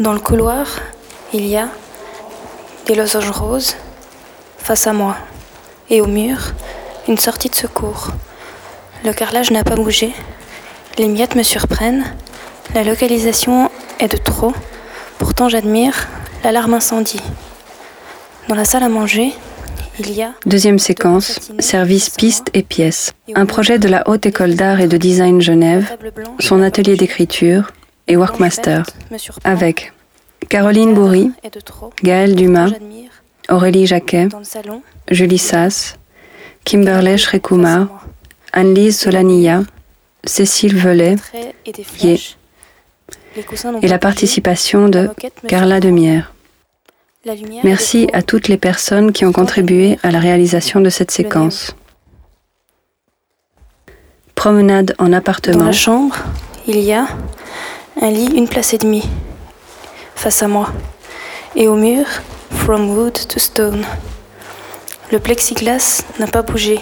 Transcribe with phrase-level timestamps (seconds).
[0.00, 0.66] Dans le couloir,
[1.34, 1.68] il y a
[2.86, 3.76] des losanges roses
[4.56, 5.14] face à moi
[5.90, 6.54] et au mur,
[7.06, 8.08] une sortie de secours.
[9.04, 10.14] Le carrelage n'a pas bougé,
[10.96, 12.14] les miettes me surprennent,
[12.74, 14.54] la localisation est de trop,
[15.18, 16.08] pourtant j'admire
[16.44, 17.20] l'alarme incendie.
[18.48, 19.34] Dans la salle à manger,
[19.98, 20.32] il y a...
[20.46, 23.12] Deuxième séquence, service pistes et pièces.
[23.34, 25.94] Un projet de la Haute École d'Art et de Design Genève,
[26.38, 27.70] son atelier d'écriture
[28.10, 28.82] et Workmaster,
[29.44, 29.92] avec
[30.48, 31.30] Caroline Bourri,
[32.02, 32.70] Gaëlle Dumas,
[33.48, 34.28] Aurélie Jacquet,
[35.08, 35.96] Julie Sass,
[36.64, 37.86] Kimberley Shrekumar,
[38.52, 39.62] Anne-Lise Solania,
[40.24, 41.14] Cécile Velay,
[43.80, 45.08] et la participation de
[45.46, 46.34] Carla Demière.
[47.62, 51.76] Merci à toutes les personnes qui ont contribué à la réalisation de cette séquence.
[54.34, 55.58] Promenade en appartement.
[55.58, 56.16] Dans la chambre,
[56.66, 57.06] il y a
[58.00, 59.08] un lit, une place et demie,
[60.14, 60.70] face à moi.
[61.54, 62.06] Et au mur,
[62.50, 63.84] From Wood to Stone.
[65.12, 66.80] Le plexiglas n'a pas bougé.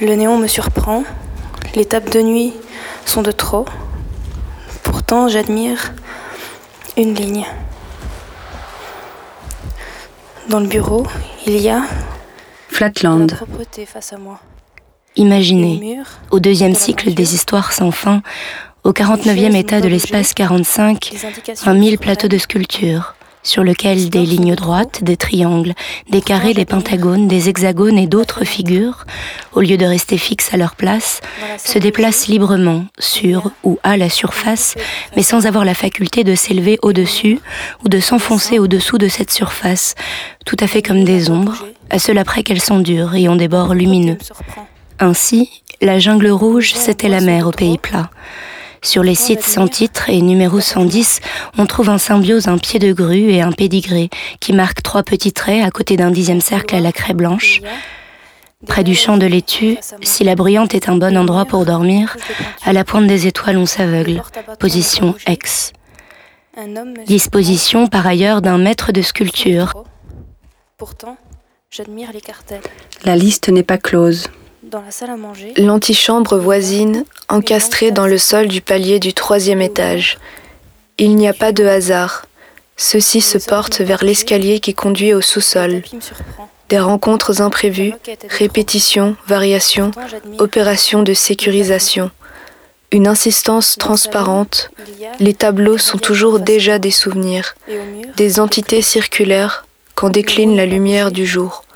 [0.00, 1.04] Le néon me surprend.
[1.74, 2.52] Les tables de nuit
[3.04, 3.66] sont de trop.
[4.82, 5.92] Pourtant, j'admire
[6.96, 7.46] une ligne.
[10.48, 11.06] Dans le bureau,
[11.46, 11.82] il y a
[12.68, 13.32] Flatland.
[13.86, 14.40] face à moi.
[15.16, 18.22] Imaginez, au deuxième cycle des histoires sans fin,
[18.84, 21.12] au 49e état de l'espace 45,
[21.66, 25.74] un mille plateaux de sculpture, sur lequel des lignes droites, des triangles,
[26.10, 29.04] des carrés, des pentagones, des hexagones et d'autres figures,
[29.52, 31.20] au lieu de rester fixes à leur place,
[31.58, 34.74] se déplacent librement sur ou à la surface,
[35.16, 37.38] mais sans avoir la faculté de s'élever au-dessus
[37.84, 39.94] ou de s'enfoncer au-dessous de cette surface,
[40.44, 43.48] tout à fait comme des ombres, à cela près qu'elles sont dures et ont des
[43.48, 44.18] bords lumineux.
[44.98, 48.10] Ainsi, la jungle rouge, c'était la mer au pays plat.
[48.84, 51.20] Sur les sites sans titre et numéro 110,
[51.56, 55.32] on trouve en symbiose un pied de grue et un pédigré qui marquent trois petits
[55.32, 57.60] traits à côté d'un dixième cercle à la craie blanche.
[58.66, 62.16] Près du champ de laitue, si la bruyante est un bon endroit pour dormir,
[62.64, 64.20] à la pointe des étoiles on s'aveugle.
[64.58, 65.72] Position X.
[67.06, 69.72] Disposition par ailleurs d'un maître de sculpture.
[70.76, 71.16] Pourtant,
[71.70, 72.60] j'admire les cartels.
[73.04, 74.28] La liste n'est pas close.
[74.72, 79.60] Dans la salle à manger, L'antichambre voisine, encastrée dans le sol du palier du troisième
[79.60, 80.16] étage.
[80.96, 82.24] Il n'y a pas de hasard.
[82.78, 85.82] Ceux-ci se portent vers l'escalier qui conduit au sous-sol.
[86.70, 87.92] Des rencontres imprévues,
[88.30, 89.90] répétitions, variations,
[90.38, 92.10] opérations de sécurisation.
[92.92, 94.70] Une insistance transparente.
[95.20, 97.56] Les tableaux sont toujours déjà des souvenirs,
[98.16, 99.66] des entités circulaires
[99.96, 101.66] qu'en décline la lumière du jour.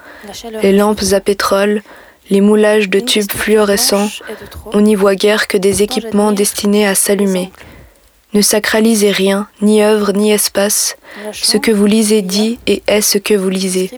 [0.62, 1.82] Les lampes à pétrole,
[2.31, 4.09] les moulages de tubes fluorescents,
[4.72, 7.53] on n'y voit guère que des équipements destinés à s'allumer.
[8.32, 10.97] Ne sacralisez rien, ni œuvre, ni espace.
[11.32, 13.91] Ce que vous lisez dit et est ce que vous lisez.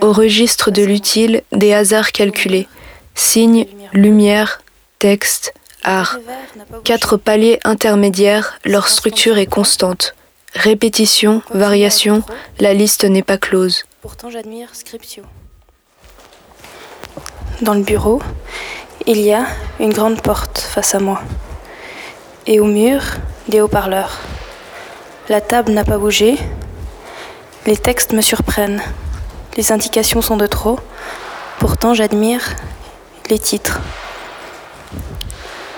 [0.00, 2.68] Au registre de l'utile, des hasards calculés.
[3.14, 4.62] Signes, lumière,
[4.98, 6.18] texte, art.
[6.84, 10.14] Quatre paliers intermédiaires, leur structure est constante.
[10.54, 12.22] Répétition, variation,
[12.60, 13.84] la liste n'est pas close.
[14.02, 15.24] Pourtant, j'admire Scriptio.
[17.60, 18.22] Dans le bureau,
[19.06, 19.46] il y a
[19.80, 21.20] une grande porte face à moi.
[22.46, 23.02] Et au mur,
[23.48, 24.20] des haut-parleurs.
[25.28, 26.36] La table n'a pas bougé.
[27.66, 28.80] Les textes me surprennent.
[29.56, 30.78] Les indications sont de trop.
[31.58, 32.54] Pourtant, j'admire
[33.28, 33.80] les titres.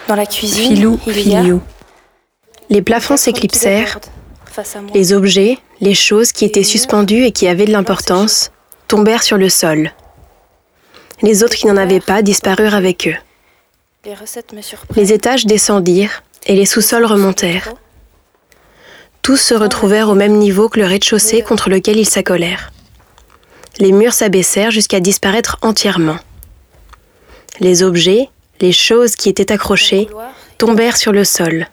[0.07, 1.61] Dans la cuisine, Filou, il y a filio.
[2.69, 3.99] Les plafonds s'éclipsèrent,
[4.95, 8.53] les objets, les choses qui étaient suspendues et qui avaient de l'importance
[8.87, 9.93] tombèrent sur le sol.
[11.23, 13.17] Les autres qui n'en avaient pas disparurent avec eux.
[14.97, 17.75] Les étages descendirent et les sous-sols remontèrent.
[19.23, 22.73] Tous se retrouvèrent au même niveau que le rez-de-chaussée contre lequel ils s'accolèrent.
[23.79, 26.17] Les murs s'abaissèrent jusqu'à disparaître entièrement.
[27.61, 30.09] Les objets, les choses qui étaient accrochées,
[30.57, 31.67] tombèrent sur le sol.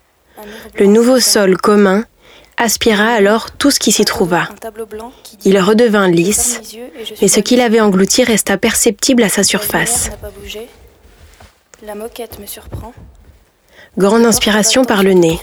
[0.77, 2.03] Le nouveau sol commun
[2.57, 4.49] aspira alors tout ce qui s'y trouva.
[5.45, 6.61] Il redevint lisse,
[7.21, 10.09] mais ce qu'il avait englouti resta perceptible à sa surface.
[11.83, 12.93] La moquette me surprend.
[13.97, 15.39] Grande inspiration par le nez.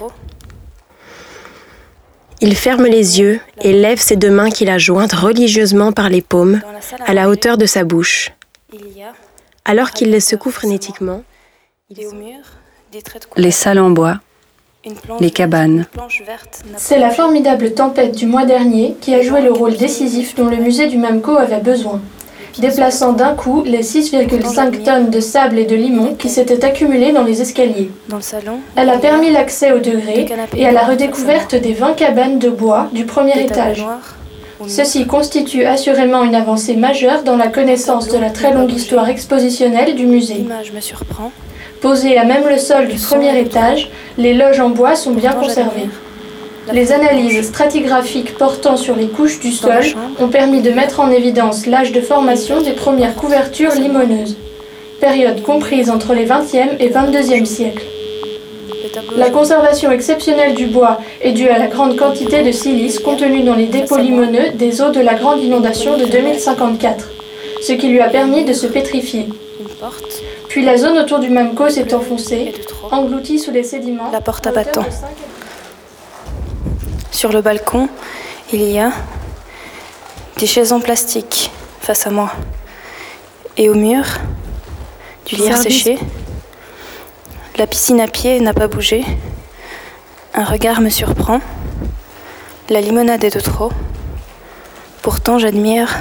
[2.40, 6.20] Il ferme les yeux et lève ses deux mains qu'il a jointes religieusement par les
[6.20, 6.60] paumes,
[7.06, 8.32] à la hauteur de sa bouche.
[9.64, 11.22] Alors qu'il les secoue frénétiquement.
[13.36, 14.20] Les salles en bois.
[14.86, 15.86] Une planche les cabanes.
[16.76, 20.58] C'est la formidable tempête du mois dernier qui a joué le rôle décisif dont le
[20.58, 22.00] musée du Mamco avait besoin.
[22.58, 27.24] déplaçant d'un coup les 6,5 tonnes de sable et de limon qui s'étaient accumulés dans
[27.24, 27.90] les escaliers.
[28.08, 31.94] Dans le salon, Elle a permis l'accès au degré et à la redécouverte des 20
[31.94, 33.84] cabanes de bois du premier étage.
[34.68, 39.94] Ceci constitue assurément une avancée majeure dans la connaissance de la très longue histoire expositionnelle
[39.94, 40.44] du musée.
[41.80, 45.88] Posées à même le sol du premier étage, les loges en bois sont bien conservées.
[46.72, 49.84] Les analyses stratigraphiques portant sur les couches du sol
[50.18, 54.36] ont permis de mettre en évidence l'âge de formation des premières couvertures limoneuses,
[54.98, 57.84] période comprise entre les 20e et 22e siècles.
[59.16, 63.54] La conservation exceptionnelle du bois est due à la grande quantité de silice contenue dans
[63.54, 67.08] les dépôts limoneux des eaux de la grande inondation de 2054,
[67.62, 69.28] ce qui lui a permis de se pétrifier.
[70.48, 72.52] Puis la zone autour du Mamco s'est enfoncée,
[72.90, 74.10] engloutie sous les sédiments.
[74.12, 74.84] La porte à battant.
[77.10, 77.88] Sur le balcon,
[78.52, 78.92] il y a
[80.38, 81.50] des chaises en plastique
[81.80, 82.32] face à moi.
[83.56, 84.04] Et au mur,
[85.26, 85.84] du lierre Service.
[85.84, 85.98] séché.
[87.56, 89.04] La piscine à pied n'a pas bougé.
[90.34, 91.40] Un regard me surprend.
[92.68, 93.70] La limonade est de trop.
[95.02, 96.00] Pourtant, j'admire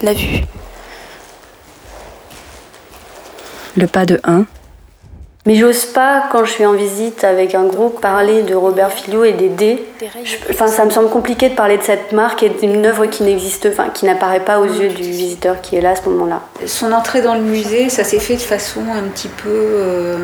[0.00, 0.44] la vue.
[3.76, 4.46] Le pas de 1.
[5.46, 9.22] Mais j'ose pas, quand je suis en visite avec un groupe, parler de Robert Filliou
[9.22, 9.84] et des dés.
[10.50, 13.68] Enfin, ça me semble compliqué de parler de cette marque et d'une œuvre qui n'existe,
[13.70, 16.42] enfin, qui n'apparaît pas aux yeux du visiteur qui est là à ce moment-là.
[16.66, 20.18] Son entrée dans le musée, ça s'est fait de façon un petit peu euh,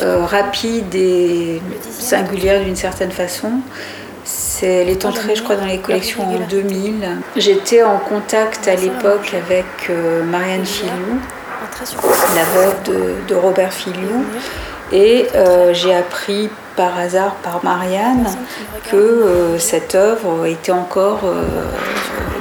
[0.00, 1.60] euh, rapide et
[1.90, 3.50] singulière d'une certaine façon.
[4.24, 6.94] C'est, elle est entrée, je crois, dans les collections en 2000.
[7.36, 10.86] J'étais en contact à l'époque avec euh, Marianne sur
[12.34, 14.24] la veuve de, de Robert Filliou,
[14.92, 18.26] et euh, j'ai appris par hasard par Marianne
[18.90, 21.44] que euh, cette œuvre était encore euh,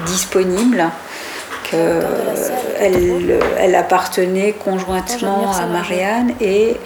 [0.06, 0.86] disponible,
[1.64, 6.78] qu'elle elle appartenait conjointement à Marianne et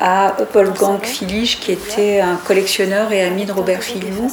[0.00, 4.28] à Wolfgang Filich, qui était un collectionneur et ami de Robert Filliou.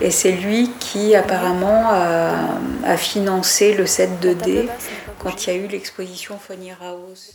[0.00, 4.68] Et c'est lui qui apparemment a, a financé le set 2D
[5.22, 7.34] quand il y a eu l'exposition Fonny House.